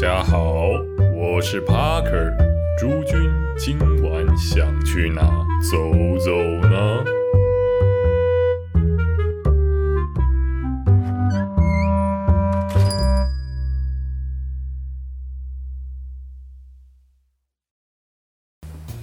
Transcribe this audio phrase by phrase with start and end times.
[0.00, 0.70] 大家好，
[1.14, 2.34] 我是 Parker。
[2.78, 5.20] 诸君今晚想去哪
[5.60, 5.76] 走
[6.18, 6.34] 走
[6.66, 7.04] 呢？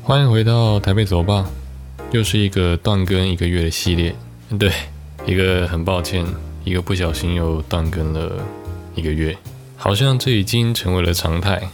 [0.01, 1.47] 欢迎回到台北走吧，
[2.09, 4.15] 又是一个断更一个月的系列。
[4.57, 4.71] 对，
[5.27, 6.25] 一个很抱歉，
[6.63, 8.43] 一个不小心又断更了
[8.95, 9.37] 一个月，
[9.77, 11.69] 好像这已经成为了常态。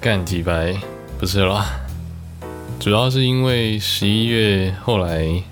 [0.00, 0.76] 干几百
[1.18, 1.66] 不是啦，
[2.78, 5.42] 主要是因为十一月后来，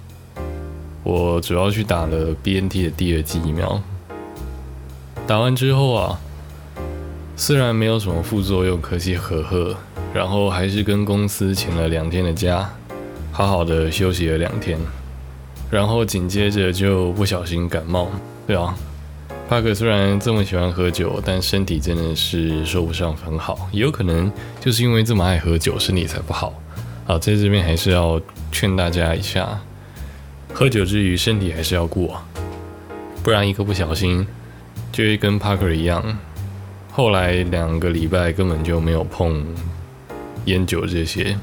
[1.02, 3.82] 我主要去打了 BNT 的第二剂疫苗，
[5.26, 6.20] 打完之后啊，
[7.36, 9.74] 虽然没有什么副作用，可喜可贺。
[10.14, 12.70] 然后还是跟公司请了两天的假，
[13.30, 14.78] 好好的休息了两天，
[15.70, 18.08] 然后紧接着就不小心感冒。
[18.46, 18.74] 对啊，
[19.48, 26.52] 帕克虽然这么喜欢喝酒，但身体真的是说不上很好，也有可能就是因为这么爱喝酒，身体才不好。
[27.06, 28.20] 好，在这边还是要
[28.52, 29.58] 劝大家一下，
[30.52, 32.14] 喝酒之余身体还是要顾，
[33.22, 34.26] 不然一个不小心
[34.92, 36.18] 就会跟帕克一样，
[36.92, 39.42] 后来两个礼拜根本就没有碰。
[40.44, 41.36] 烟酒这些，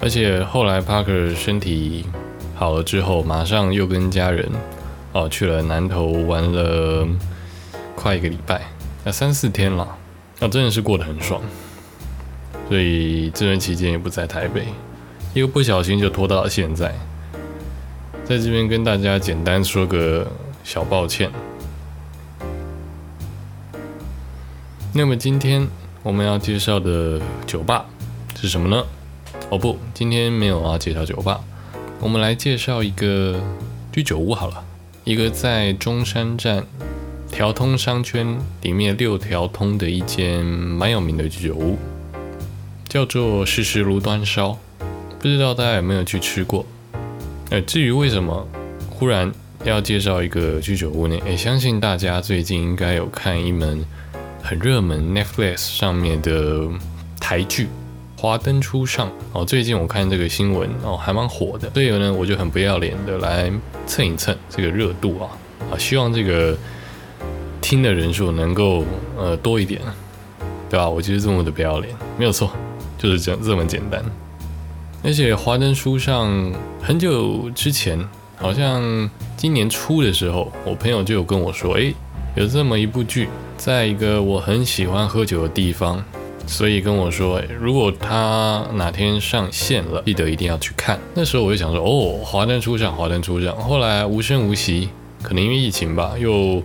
[0.00, 2.04] 而且后来 Parker 身体
[2.54, 4.46] 好了之后，马上又跟家人
[5.12, 7.06] 哦去了南投玩了
[7.94, 8.62] 快一个礼拜，
[9.04, 9.96] 那三四天了，
[10.40, 11.40] 那真的是过得很爽。
[12.68, 14.66] 所以这段期间也不在台北，
[15.34, 16.94] 一个不小心就拖到了现在，
[18.24, 20.26] 在这边跟大家简单说个
[20.64, 21.30] 小抱歉。
[24.94, 25.66] 那么今天
[26.02, 27.86] 我们要介绍的酒吧。
[28.34, 28.84] 是什么呢？
[29.50, 31.40] 哦不，今天没有要介绍酒吧，
[32.00, 33.40] 我们来介绍一个
[33.92, 34.64] 居酒屋好了。
[35.04, 36.66] 一个在中山站
[37.32, 41.78] 条通商圈里面六条通的一间蛮有名的居酒屋，
[42.86, 44.56] 叫做时时炉端烧。
[45.18, 46.66] 不知道大家有没有去吃过？
[47.48, 48.46] 呃，至于为什么
[48.90, 49.32] 忽然
[49.64, 51.18] 要介绍一个居酒屋呢？
[51.26, 53.82] 也相信大家最近应该有看一门
[54.42, 56.68] 很热门 Netflix 上面的
[57.18, 57.66] 台剧。
[58.18, 63.50] 华灯初上哦，最近我看这个新闻哦，还蛮火的，所以呢，我就很不要脸的来
[63.86, 65.30] 蹭一蹭这个热度啊
[65.72, 66.56] 啊，希望这个
[67.62, 68.84] 听的人数能够
[69.16, 69.80] 呃多一点，
[70.68, 70.86] 对吧？
[70.86, 72.50] 我就是这么的不要脸，没有错，
[72.98, 74.04] 就是这这么简单。
[75.02, 76.52] 而且华灯初上
[76.82, 77.98] 很久之前，
[78.36, 81.94] 好像今年初的时候，我朋友就有跟我说，哎，
[82.34, 86.04] 有这么一部剧，在一个我很喜欢喝酒的地方。
[86.44, 90.98] 所以跟我说，如果他哪天上线了，记得一定要去看。
[91.14, 93.56] 那时候我就想说，哦，华灯初上，华灯初上。
[93.56, 94.88] 后来无声无息，
[95.22, 96.60] 可能因为疫情吧，又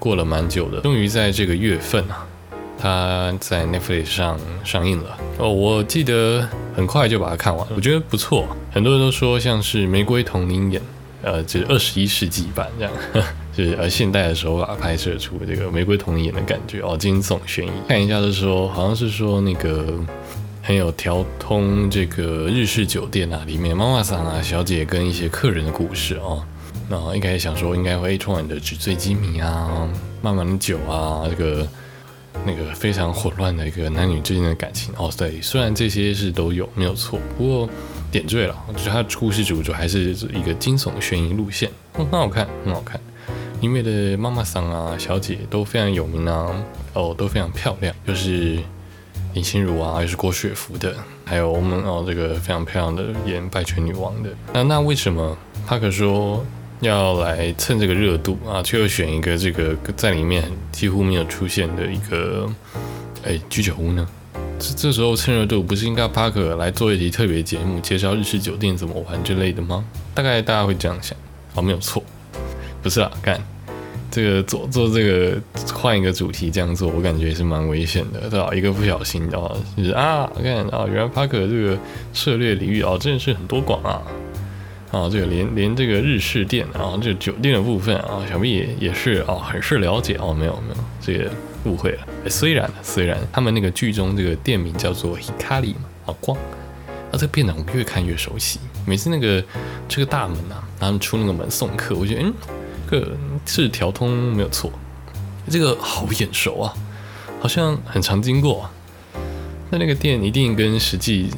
[0.00, 2.26] 过了蛮久的，终于在这个月份啊，
[2.76, 5.16] 它在 Netflix 上上映了。
[5.38, 8.46] 哦，我记得很快就把它看完，我觉得不错。
[8.72, 10.82] 很多人都说像是玫瑰童林演，
[11.22, 12.92] 呃，就是二十一世纪版这样。
[13.52, 17.70] 就是呃现代的手法拍摄出这个玫瑰童颜的感觉哦，惊悚悬疑。
[17.86, 19.92] 看一下是说，好像是说那个
[20.62, 26.42] 很有调通这个日式酒店啊，里面妈妈桑啊小姐跟一些客人的故事哦。
[26.92, 29.88] 那一开始想说应该会充满的纸醉金迷啊，
[30.20, 31.64] 慢慢的酒啊，这个
[32.44, 35.08] 那个非常混乱的一个男女之间的感情哦。
[35.16, 37.68] 对，虽然这些是都有没有错，不过
[38.10, 43.00] 点缀了，就是它的故事主角还是一个惊悚悬疑路线，很好看，很好看。
[43.60, 46.50] 里面的妈妈桑啊，小姐都非常有名啊，
[46.94, 48.58] 哦，都非常漂亮，就是
[49.34, 50.92] 林心如啊，又是郭雪芙的，
[51.24, 54.30] 还有我们哦这个非常漂亮的演《拜权女王》的。
[54.52, 56.44] 那那为什么帕克说
[56.80, 62.48] 要来蹭这个热度啊，却又选一个这个在里面几乎没有出现的一个
[63.24, 64.06] 哎居酒屋呢？
[64.58, 69.84] 这这时候蹭热度不是应该帕克来做一集特别节目，介绍日式酒店怎么玩之类的吗？
[70.14, 71.16] 大概大家会这样想，
[71.54, 72.02] 哦，没有错。
[72.82, 73.38] 不是啊，看
[74.10, 75.40] 这个做做这个
[75.72, 78.50] 换一个主题这样做，我感觉也是蛮危险的，对吧？
[78.54, 81.78] 一个不小心啊，就是啊，看啊，原来帕克这个
[82.12, 84.02] 涉猎领域啊，真的是很多广啊，
[84.90, 91.30] 啊，这个连连这个日式店啊，这个酒店的部分啊，想必也也是啊，很是了解哦，没有没有，这个
[91.64, 92.06] 误会了。
[92.28, 99.42] 虽然虽然他们那个剧中这个店名叫做 Hikari 嘛，啊光，啊这个店长我越看越熟悉，每次那个
[99.88, 102.34] 这个大门啊，他们出那个门送客，我觉得嗯。
[102.90, 103.16] 这个
[103.46, 104.72] 是调通没有错，
[105.48, 106.74] 这个好眼熟啊，
[107.38, 108.62] 好像很常经过。
[108.62, 108.72] 啊
[109.70, 111.30] 那那个店一定跟实际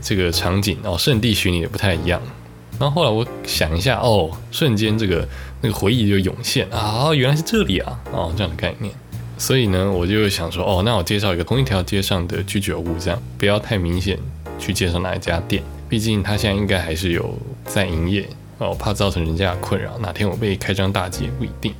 [0.00, 2.22] 这个场景哦，圣地巡礼也不太一样。
[2.78, 5.26] 然后后来我想一下，哦，瞬间这个
[5.60, 8.92] 那个回忆就涌现啊，原来是这里啊，哦，这样的概念。
[9.36, 14.18] 所以呢，我就想说，哦，那我介绍一个同一条街上的居酒屋，这样不要太明显
[14.58, 18.28] 去介绍哪一家店，毕竟他现在应该还是有在营业
[18.58, 19.96] 哦，怕造成人家的困扰。
[19.98, 21.72] 哪天我被开张大吉也不一定。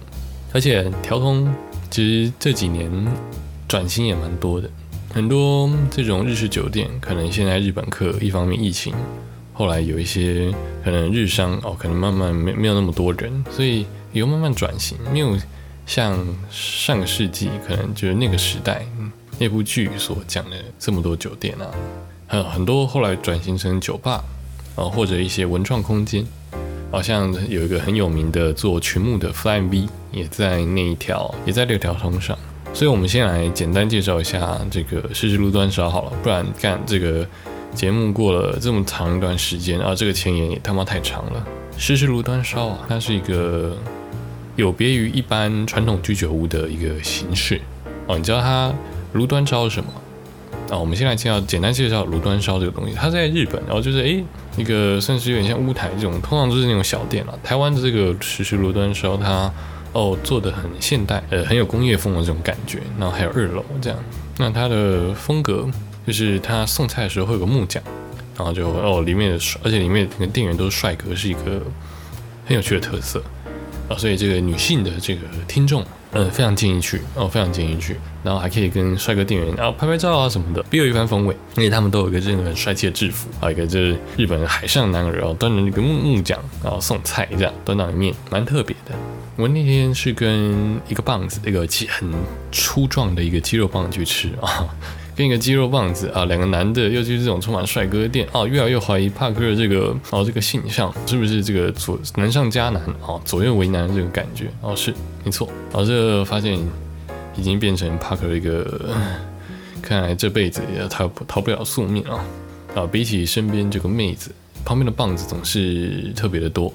[0.52, 1.52] 而且调通
[1.90, 2.90] 其实这几年
[3.66, 4.70] 转型也蛮多的，
[5.12, 8.94] 很多这种日式酒店，可能现在日本客一方面疫情，
[9.58, 10.50] 后来有一些
[10.82, 15.37] 可能日商哦，可能慢慢没没有那么多人，所以有慢慢转型，没有。
[15.84, 18.84] 像上个世纪，可能就是那个时代
[19.38, 21.66] 那部剧所讲的这么多酒店啊，
[22.26, 24.22] 还有很多后来转型成酒吧
[24.76, 26.22] 啊，或者一些文创空间，
[26.90, 32.38] 好像有一个很有名的做群幕的 Fly V 也在那一条，也在六条通上。
[32.75, 37.26] 所以，我们先来简单介绍一下这个试试路端烧好了，不然干这个
[37.74, 41.46] 节目过了这么长一段时间啊，这个前言也他妈太长了。
[41.76, 43.76] 试试路端烧啊，它是一个。
[44.56, 47.60] 有别于一般传统居酒屋的一个形式
[48.08, 48.74] 哦，你知道它
[49.12, 49.88] 炉端烧是什么？
[50.68, 52.92] 啊，我们先来介绍，简单介绍炉端烧这个东西。
[52.92, 54.24] 它在日本，然后就是诶，
[54.56, 57.38] 一个算是有点像屋台这种，通常都是那种小店了。
[57.44, 59.48] 台湾的这个实时炉端烧，它
[59.92, 62.80] 哦做的很现代，呃，很有工业风的这种感觉。
[62.98, 63.98] 然后还有二楼这样，
[64.38, 65.68] 那它的风格
[66.08, 67.82] 就是他送菜的时候会有个木匠，
[68.34, 71.62] 然后就哦里面的，而且里面那个店员都是帅哥，是一个
[72.46, 73.22] 很有趣的特色。
[73.90, 81.37] 啊，所以这个女性的这个听众，嗯，非常建议去哦，非常建议去，然后还可以跟帅哥店员啊拍拍照啊什么的，别有一番风味。
[81.56, 88.94] 因为他们都有一个这个很帅气的制服，啊，一个就是日本海上男儿哦，端着那个木木匠，然后送菜这样端到里面，蛮特别的。
[89.37, 92.12] 我那天是跟一个棒子，一个很
[92.50, 94.66] 粗壮的一个肌肉棒去吃啊。
[95.18, 104.94] 跟一个肌肉棒子啊，两个男的又去这种充满帅哥店啊，越来越怀疑帕克的这个哦这个形象是不是这个左难上加难啊，左右为难这个感觉哦是
[105.24, 106.56] 没错，然后这发现
[107.34, 108.94] 已经变成帕克的一个，
[109.82, 112.24] 看来这辈子也逃不逃不了宿命啊
[112.76, 112.86] 啊！
[112.86, 114.30] 比起身边这个妹子，
[114.64, 116.72] 旁边的棒子总是特别的多，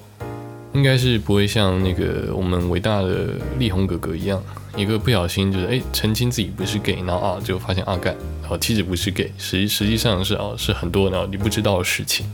[0.74, 4.44] 应该是不会像那个我们伟大的力宏哥哥一样。
[4.76, 12.26] 一个不小心就是哎澄清自己不是 gay，然后啊就发现阿干，然后妻子不是 gay，实实际上是哦是很多然后你不知道的事情，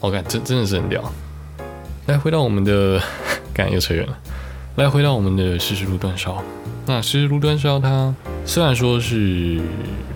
[0.00, 1.12] 我感真真的是很屌。
[2.06, 3.02] 来回到我们的，
[3.52, 4.16] 干又扯远了。
[4.76, 6.40] 来回到我们的湿湿炉端烧，
[6.86, 8.14] 那湿湿炉端烧它
[8.46, 9.60] 虽然说是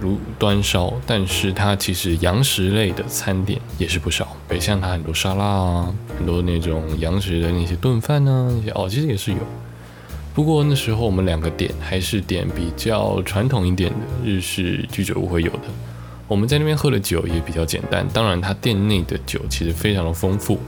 [0.00, 9.38] 炉端烧，但是它其实洋食类的餐点也是不少，北向它很多沙拉啊，很多那种洋食的那些炖饭呢，那些哦其实也是有。
[10.34, 15.64] 不过那时候我们两个点还是点比较传统一点的日式居酒屋会有的。
[16.26, 20.58] 我们在那边喝的酒也比较简单，当然它店内的酒其实非常的丰富，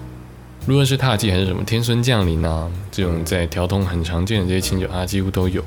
[0.68, 5.64] 无论是踏迹还是什么天孙降临啊，这种在调通很常见的这些清酒，它几乎都有。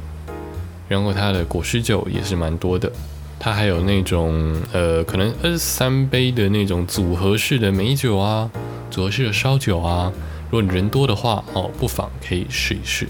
[0.87, 2.91] 然后它的果汁酒也是蛮多的，
[3.39, 8.51] 它还有那种呃可能二三杯的那种组合式的美酒啊，
[8.91, 10.13] 组合式的烧酒啊。
[10.49, 13.07] 如果你人多的话哦，不妨可以试一试。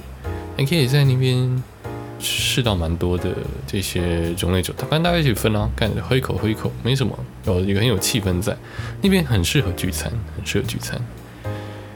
[0.58, 1.64] 你可以在那边
[2.20, 3.30] 试到蛮多的
[3.68, 7.16] 这些种类酒，他反正大家一起分啊，干喝一口喝一口，没什么，
[7.46, 8.58] 有一个很有气氛在
[9.02, 11.00] 那边，很适合聚餐，很适合聚餐。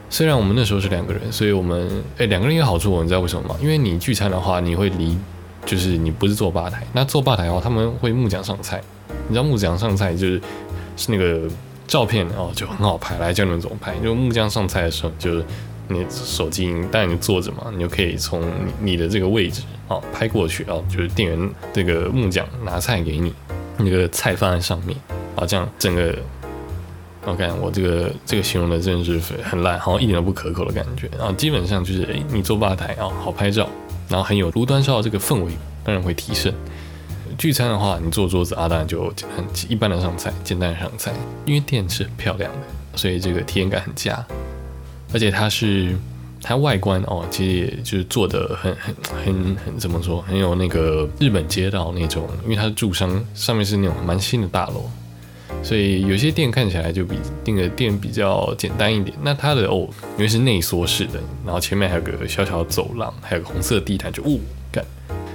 [0.08, 3.56] 虽然我们那时候是两个人，所以我们哎两个人有好处，你知道为什么吗？
[3.60, 5.18] 因为你聚餐的话，你会离，
[5.66, 8.80] 就是你不是坐吧台，那坐吧台的话，他们会木匠上菜，
[9.26, 10.40] 你知道木匠上菜就是
[10.96, 11.50] 是那个
[11.88, 15.44] 照片哦，就很好拍，来教你们怎么拍，就木匠上菜的时候就是。
[15.88, 18.42] 你手机带你坐着嘛，你就可以从
[18.80, 23.32] 你的这个位置哦拍过去哦，就是店员这个木匠拿菜给你，
[23.76, 24.96] 那个菜放在上面
[25.36, 26.14] 啊，这样整个
[27.26, 31.32] ，OK，我这个这个形容的真的是很烂，好像一点都不可口的感觉啊。
[31.36, 33.68] 基本上就是诶，你坐吧台啊，好拍照，
[34.08, 35.52] 然后很有炉端烧这个氛围，
[35.84, 36.52] 当然会提升。
[37.38, 41.12] 聚餐的话，你坐桌子啊，当然就很一般的上菜，简单的上菜，
[41.44, 42.58] 因为店是很漂亮的，
[42.94, 44.24] 所以这个体验感很佳。
[45.12, 45.94] 而且它是
[46.42, 54.90] 它外观哦，其实也就是做的很很很很怎么说，很有那个日本街道那种，因为它是住商，上面是那种蛮新的大楼，
[55.62, 59.16] 所以有些店看起来就比那个店比较简单一点。
[59.22, 64.38] 那它的哦，因为是内缩式的，然后前面还有个小小的走廊，还有个红色地毯，就哦，
[64.72, 64.84] 干，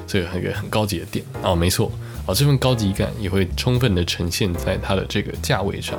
[0.05, 1.91] 这个很个很高级的店哦，没错
[2.25, 5.98] 哦，这份高级感也会充分的呈现在它的这个价位上。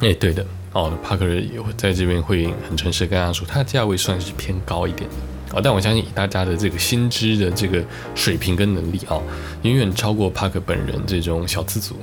[0.00, 0.44] 哎，对的。
[0.74, 7.82] 哦，帕克也会在这边会很诚实跟大家说，它的价位算是偏高一点的啊，但我相信以大家的这个薪资的这个
[8.14, 9.16] 水平跟能力啊，
[9.62, 11.96] 远远超过帕克本人这种小资族，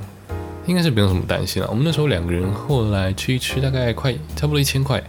[0.66, 1.68] 应该是不用什么担心了。
[1.68, 5.02] 我们那时候两个人后来吃一吃，大概快差不多一千块，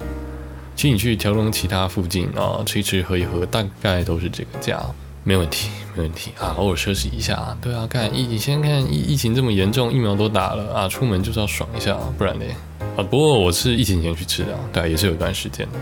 [0.76, 4.84] 其实你去条龙其他附近啊吃一吃喝一喝，大概都是这个价。
[5.26, 7.58] 没问题，没问题啊，偶尔休息一下啊。
[7.62, 12.54] 对啊，看疫，先看疫疫情这么严重，疫苗都打了啊，出门就是要爽一下，不然嘞
[12.96, 13.04] 啊。
[13.04, 15.78] 不过我是疫情前去吃的，对，也是有一段时间的。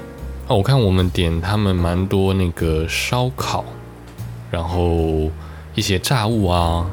[0.48, 3.64] 啊，我看我们点他们蛮多那个烧烤，
[4.50, 5.30] 然后
[5.76, 6.86] 一些炸物啊。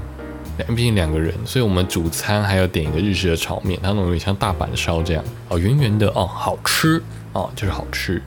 [0.58, 7.00] 两毕竟两个人，所以我们主餐还要点一个日式的炒面，它那种有点像大阪烧这样哦，圆圆的哦，好吃
[7.32, 8.20] 哦，就是好吃。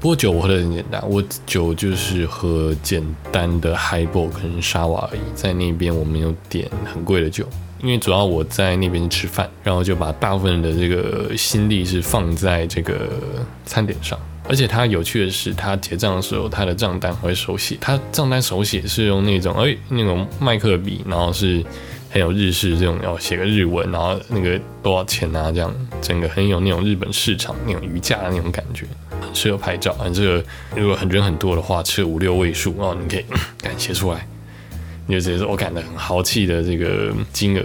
[0.00, 5.20] 不过酒我喝的很简单，我酒就是喝简单的 highball 跟沙瓦而已。
[5.34, 7.46] 在那边我没有点很贵的酒，
[7.80, 13.08] 因为主要我在那边吃饭，然后就把大部分的这个心力是放在这个
[13.64, 14.18] 餐点上。
[14.48, 17.76] 而且它有趣的是，它结账的时候，它的账单会手写。
[17.80, 21.62] 它账单手写是用那种哎那种麦克笔，然后是
[22.10, 25.52] 很有日式这种，要写个日文，然后那个多少钱啊？
[25.52, 25.70] 这样
[26.00, 28.86] 整个很有那种日本市场那种瑜伽的那种感觉，
[29.20, 29.94] 很适合拍照。
[30.14, 30.42] 这个
[30.74, 33.24] 如果很人很多的话，吃五六位数哦，你可以
[33.60, 34.26] 敢写出来，
[35.08, 37.64] 你就直接说我感的很豪气的这个金额。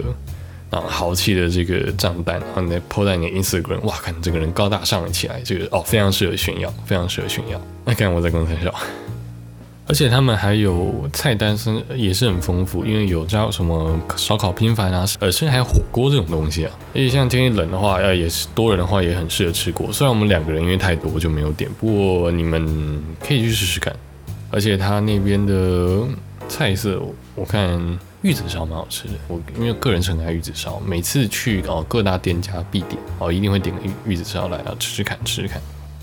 [0.70, 7.60] 啊豪气的这个账单，然后你再抛在你的 Instagram，哇，看这个人高大上了起来，这个哦，非常适合炫耀，非常适合炫耀。
[7.84, 8.74] 那看我在公司笑，
[9.86, 16.72] 而且他们还有菜单是也是很丰富，因为有叫什么烧烤拼盘啊，呃，甚至还有火锅这种东西啊。
[16.92, 19.92] 而且像天气冷的话，要也是多人的话，也很适合吃锅。
[19.92, 23.94] 虽然我们两个人因为太多就没有点，不过你们可以去试试看。
[24.50, 26.02] 而且他那边的
[26.48, 27.02] 菜色，
[27.34, 27.98] 我看。
[28.24, 35.60] 玉子烧蛮好吃的，我因为个人是很爱玉子烧，每次去哦各大店家必点哦，一定会点个玉玉子烧来啊吃吃看吃吃看。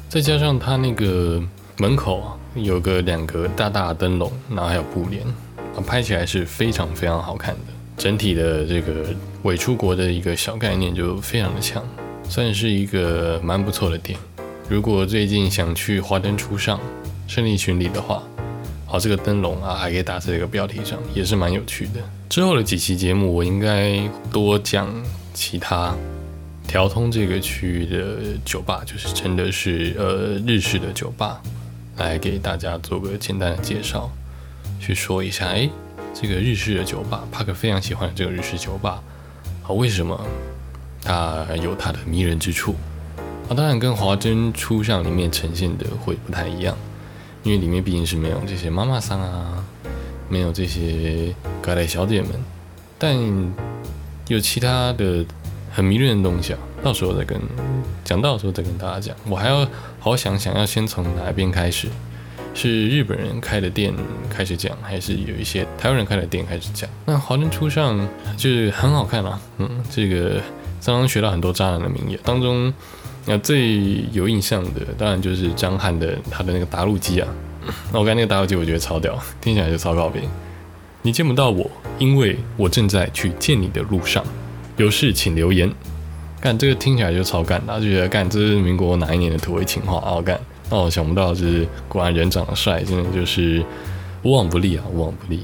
[0.07, 1.41] 再加上它那个
[1.77, 5.25] 门口啊有个两个大大的灯笼，然后还有布帘，
[5.75, 7.73] 啊拍起来是非常非常好看的。
[7.97, 9.07] 整体的这个
[9.41, 11.83] 伪出国的一个小概念就非常的强，
[12.29, 14.15] 算是一个蛮不错的店。
[14.69, 16.79] 如果最近想去华灯初上
[17.27, 18.21] 胜利群里的话。
[18.91, 22.01] 好，这个灯笼啊，还可以打在这个标题上，也是蛮有趣的。
[22.27, 24.89] 之后的几期节目，我应该多讲
[25.33, 25.95] 其他
[26.67, 31.41] 调通这个区域的酒吧，就是真的是呃日式的酒吧，
[31.95, 34.11] 来给大家做个简单的介绍，
[34.77, 35.69] 去说一下，哎，
[36.13, 39.01] 这个日式的酒吧，帕克非常喜欢这个日式酒吧，
[39.63, 40.21] 好，为什么
[41.01, 42.75] 它有它的迷人之处？
[43.47, 46.75] 啊，当然跟华珍初上里面呈现的会不太一样。
[47.43, 49.63] 因为里面毕竟是没有这些妈妈桑啊，
[50.29, 52.29] 没有这些高代小姐们，
[52.99, 53.17] 但
[54.27, 55.25] 有其他的
[55.71, 56.59] 很迷人的东西啊。
[56.83, 57.39] 到时候再跟
[58.03, 59.15] 讲到的时候再跟大家讲。
[59.27, 59.59] 我还要
[59.99, 61.87] 好好想想，要先从哪边开始？
[62.53, 63.93] 是日本人开的店
[64.29, 66.89] 开始讲，还是有一些台湾人开的店开始讲？
[67.05, 70.41] 那华灯初上就是很好看啊，嗯，这个
[70.83, 72.73] 刚刚学到很多渣男的名言当中。
[73.25, 77.27] 那最有印象的，当然就是张翰的他的那个打录机啊。
[77.93, 80.23] 那我刚那个打录机，我觉得超屌，听起来就超高频。
[81.03, 84.23] 你见不到我，因为我正在去见你的路上。
[84.77, 85.71] 有事请留言。
[86.39, 90.19] 干这个听起来就超干，他就觉得干这是民国哪一年的土味情话啊？
[90.21, 90.39] 干，
[90.71, 93.63] 那我想不到，就是果然人长得帅，真的就是
[94.23, 95.43] 无往不利啊，无往不利。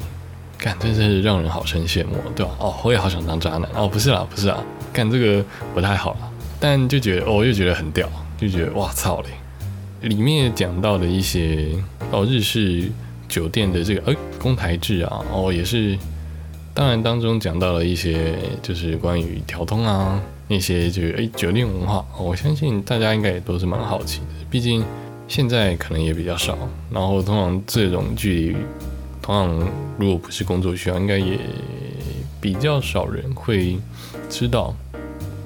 [0.58, 2.52] 干，真是让人好生羡慕，对吧？
[2.58, 4.58] 哦，我也好想当渣男哦，不是啦，不是啊，
[4.92, 6.32] 干这个不太好了。
[6.60, 9.30] 但就觉得，哦，又觉得很屌，就觉得哇操嘞！
[10.08, 11.70] 里面讲到的一些
[12.12, 12.90] 哦，日式
[13.28, 15.98] 酒店的这个呃公台制啊，哦也是，
[16.74, 24.84] 当然当中讲到了一些就是关于调通啊那些就是诶酒店文化，我相信大家应该也都是蛮好奇的，毕竟
[25.28, 26.58] 现在可能也比较少，
[26.92, 28.56] 然后通常这种距离，
[29.22, 31.38] 通常如果不是工作需要，应该也
[32.40, 33.78] 比较少人会
[34.30, 34.76] 知道。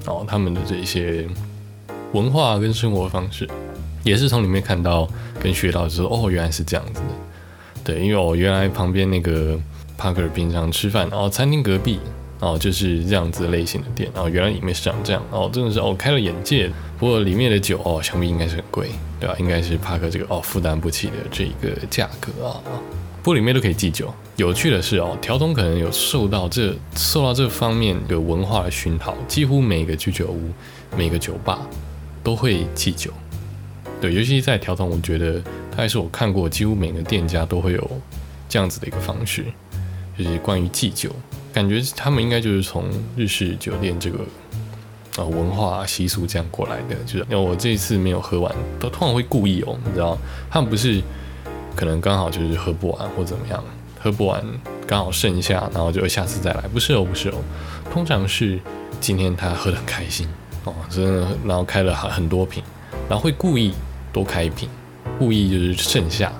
[0.06, 1.26] 哦，他们的这些
[2.12, 3.48] 文化跟生活方式，
[4.02, 5.08] 也是从里面看到
[5.40, 7.08] 跟学到，就是哦，原来是这样子的。
[7.84, 9.58] 对，因为我原来旁边那个
[9.96, 11.98] 帕克平常吃饭，然后餐厅隔壁
[12.40, 16.70] 哦就是这样子类型的店，然后原来里面是长这样，哦，真的是哦开了眼界。
[16.98, 19.34] 不过里面的酒哦，想必应该是很贵，对吧？
[19.40, 22.62] 应该是帕克这个哦负担不起的这一个价格啊。
[23.22, 24.12] 不过里面都可以寄酒。
[24.34, 30.50] 有趣的是哦，调通可能有受到这受到这方面的文化的熏陶，几乎每个居酒屋、
[30.96, 31.60] 每个酒吧
[32.24, 33.12] 都会寄酒。
[34.00, 37.90] 对，尤其在调通，我觉得它还是我看过几乎每个店家都会有
[38.48, 39.44] 这样子的一个方式，
[40.18, 41.14] 就是关于寄酒，
[41.52, 44.18] 感觉他们应该就是从日式酒店这个
[45.18, 46.96] 呃文化习俗这样过来的。
[47.06, 50.18] 就是因为我这一次没有喝完，都通常会故意哦，你知道，
[50.50, 51.00] 他们不是。
[51.74, 53.62] 可能刚好就是喝不完或怎么样，
[54.00, 54.44] 喝不完
[54.86, 56.62] 刚好剩下，然后就下次再来。
[56.72, 57.34] 不是哦，不是哦，
[57.92, 58.58] 通常是
[59.00, 60.28] 今天他喝得很开心
[60.64, 62.62] 哦，真的，然后开了很很多瓶，
[63.08, 63.72] 然后会故意
[64.12, 64.68] 多开一瓶，
[65.18, 66.32] 故意就是剩下，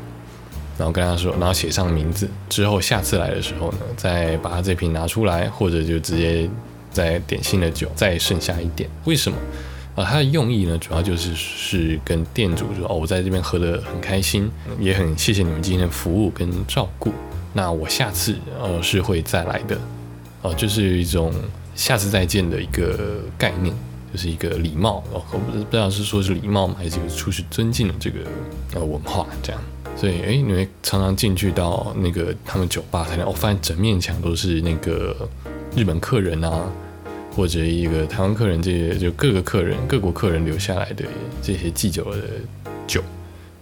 [0.79, 6.49] 然后跟他说，然后写上名字，之后下次来的时候呢，再把他这瓶拿出来，或者就直接
[6.91, 8.89] 再点新的酒，再剩下一点。
[9.05, 9.39] 为什么？
[9.95, 17.13] 啊，它的用意呢，主要就是是跟店主说，哦，我在这边喝得很开心，也很谢谢你们今天的服务跟照顾。
[17.53, 19.79] 那我下次呃是会再来的，
[20.41, 21.31] 哦，就是一种
[21.75, 23.75] 下次再见的一个概念，
[24.11, 28.21] 就是一个礼貌哦，我不知道是说是礼貌吗，还是就是出示尊敬的这个
[28.75, 29.61] 呃文化这样。
[29.95, 35.29] 所以哎，你会常常进去到那个他们酒吧，才能哦，发现整面墙都是那个
[35.77, 36.67] 日本客人啊，
[37.35, 41.05] 或者一个台湾客人，这些就各个客人、各国客人留下来的
[41.43, 42.21] 这些祭酒的
[42.87, 43.03] 酒，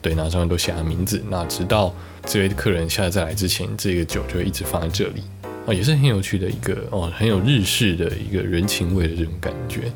[0.02, 1.22] 对，那上面都写了名字。
[1.30, 1.94] 那直到
[2.26, 5.22] 这位客人下次再来之前，这个酒就会一直放在这里
[5.66, 9.92] 啊，也是很有趣的一个哦，很有日式的一个人情味的这种感觉。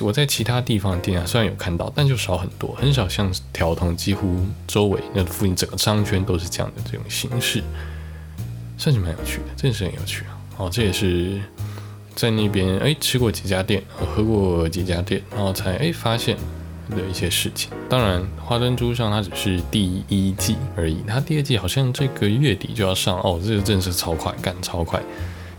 [0.00, 7.62] 我在其他地方的店啊，虽然有看到，但就少很多，很少像条通，几乎周围那附近整个商圈都是这样的这种形式，
[8.78, 10.38] 算是蛮有趣的，真的是很有趣啊！
[10.56, 11.38] 哦，这也是
[12.18, 16.36] 在那边哎吃过几家店，喝过几家店，然后才哎发现
[16.90, 17.70] 的一些事情。
[17.88, 25.00] 当然，花灯珠上它只是第一季而已，它第二季好像这个月底就要上哦，这个真的是超快，赶超快。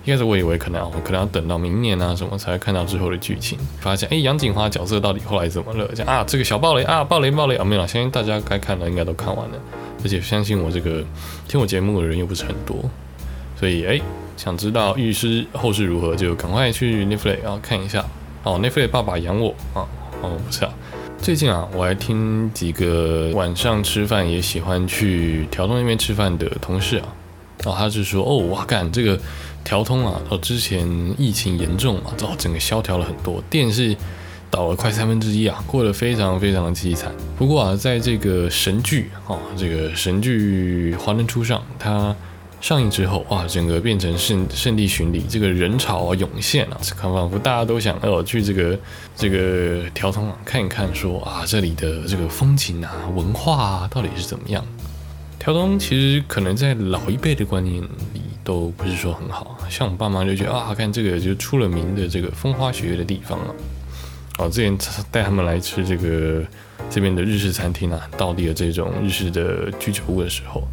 [0.04, 5.88] 一开始我以为可能可能要等到明年啊什么才会看到之后的剧情，发现哎杨锦华角色到底后来怎么了？
[5.96, 9.56] 讲啊这个小暴雷啊暴雷暴雷啊没有了，相信大家该看的应该都看完了，
[10.04, 11.06] 而且相信我这个
[11.48, 12.78] 听我节目的人又不是很多，
[13.58, 14.02] 所以哎
[14.40, 18.06] 想知道律师后事如何就赶快去 Netflix 啊看一下
[18.44, 19.84] 哦 Netflix 爸爸养我啊
[20.22, 20.72] 哦不是啊
[21.18, 27.08] 最近啊我还听几个晚上吃饭也喜欢去条通那边吃饭的同事啊，
[27.66, 29.20] 然后他就说哦哇干这个。
[29.62, 33.96] 调通啊，哦，之前疫情严重嘛，哦，整个萧条了很多，店是
[34.50, 37.12] 倒了快三分之一啊，过得非常非常的凄惨。
[37.38, 42.16] 不过啊，在这个神剧啊，这个神剧《华灯初上》它
[42.62, 48.80] 上映之后，哇，整个变成圣圣地巡礼，这个人潮啊涌现啊，看仿佛大家都想哦去这个
[49.16, 54.64] 这个调通啊看一看，说啊这里的这个风景啊、文化啊到底是怎么样。
[55.38, 58.22] 调通其实可能在老一辈的观念里。
[58.42, 63.48] 都不是说很好，像我爸妈就觉得啊，看这个就出了名的这个风花雪月的地方啊。
[64.40, 64.76] 哦，之前
[65.12, 66.44] 带他们来吃这个
[66.90, 70.64] 这边的日式餐厅啊，到地的这种日式的居酒屋的时候，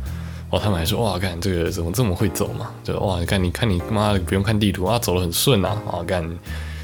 [0.50, 2.70] 哦，他们还说哇，看这个怎么这么会走嘛？
[2.84, 6.22] 就哇，你看你看你妈的不用看地图啊，走得很顺啊，啊，干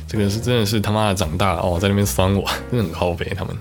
[0.07, 3.57] 这个是真的是他妈的长大哦，在那边酸我，真的很好肥他们。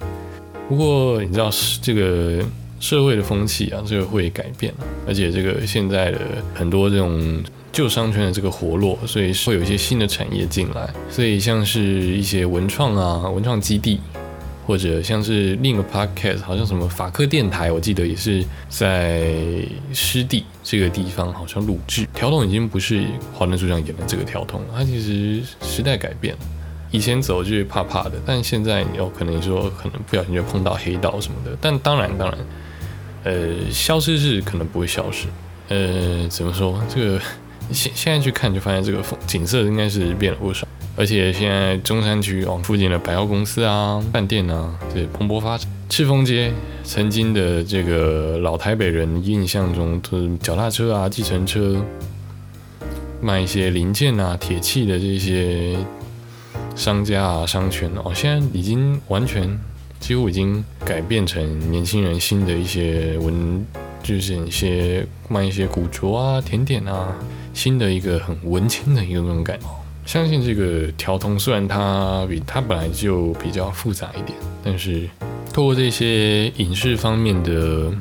[0.67, 1.49] 不过你知道
[1.81, 2.43] 这个。
[2.81, 4.73] 社会的风气啊，这个会改变
[5.07, 6.17] 而且这个现在的
[6.55, 7.39] 很多这种
[7.71, 13.99] 旧商圈的这个活络，所以会有一些新的产业进来，所以像是一些文创啊、文创基地，
[14.71, 19.35] 或者像是另一个 podcast，好像什么法科电台，我记得也是在
[19.91, 22.07] 湿地这个地方好像录制。
[22.13, 26.39] 条通已经不是华灯初上演的这个条通，它其实时代改变了，
[26.89, 32.37] 以前走就是怕怕的，但现在你有可能说可能不小心就碰到黑道什么的，但当然当然。
[33.25, 35.27] 呃，消失是可能不会消失。
[35.67, 36.81] 呃，怎么说？
[36.87, 37.21] 这个
[37.73, 40.65] 现现在去看就发现，这个景色应该是变了不少。
[40.95, 45.67] 而且现在中山区往附近的百货公司啊、饭店啊，这蓬勃发展。
[45.89, 46.51] 赤峰街
[46.83, 51.83] 曾经的这个老台北人印象中，都是脚踏车啊、计程车，
[53.21, 55.77] 卖一些零件啊、铁器的这些
[56.75, 59.59] 商家啊、商圈哦，现在已经完全。
[59.99, 63.63] 几乎已经改变成年轻人新的一些文，
[64.01, 67.15] 就是一些卖一些古着啊、甜点啊，
[67.53, 69.67] 新的一个很文青的一个那种感觉。
[70.05, 75.07] 相信这个调通虽然它比它本来就比较复杂一点，但是
[75.53, 77.91] 透过这些影视方面的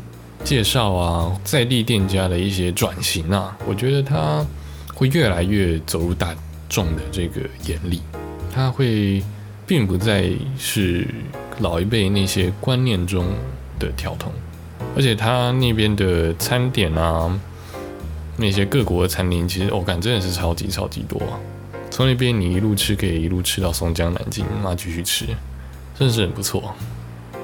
[0.45, 4.45] 介绍啊，在地店家的一些转型啊，我觉得它
[4.95, 6.35] 会越来越走入大
[6.69, 8.01] 众的这个眼里，
[8.53, 9.23] 它会
[9.67, 11.07] 并不再是。
[11.59, 13.23] 老一辈那些观念中
[13.79, 14.33] 的调通，
[14.97, 17.39] 而且他那边的餐点啊，
[18.39, 21.21] 那些各国的餐厅，其实我感真的是超级超级多。
[22.01, 25.27] 从那边你一路吃可以一路吃到松江南京，那继续吃，
[25.95, 26.75] 真的是很不错。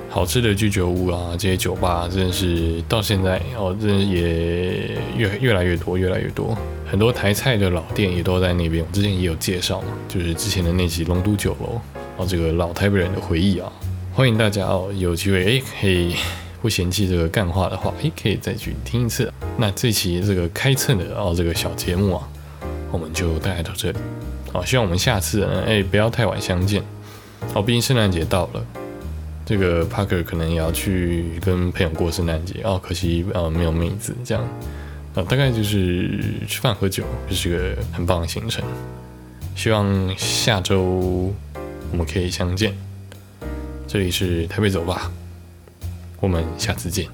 [0.09, 6.57] 好吃的居酒屋啊，这些酒吧真的是到现在哦，真的也越越来越多，越来越多。
[6.91, 11.79] 很多台菜的老店也都在那边，我之前也有介绍嘛，就是之前的那集龙都酒楼
[12.17, 13.71] 哦，这个老台北人的回忆啊。
[14.15, 16.17] 欢迎大家哦，有机会诶，可以
[16.63, 19.31] 不嫌弃这个干话的话，诶，可以再去听一次。
[19.59, 22.27] 那这期这个开测的哦，这个小节目啊，
[22.91, 23.99] 我们就带来到这里。
[24.57, 26.83] 好，希望我们下次诶不要太晚相见。
[27.53, 28.67] 哦，毕竟圣诞节到了，
[29.45, 34.43] 这个 Parker 可能也要去跟朋友过圣诞节哦，可惜呃没有妹子这样，
[35.15, 38.65] 呃大概就是吃饭喝酒，就是个很棒的行程。
[39.55, 41.35] 希望下周
[41.91, 42.75] 我们可以相见。
[43.87, 45.13] 这里是台北走吧，
[46.19, 47.07] 我们下次见。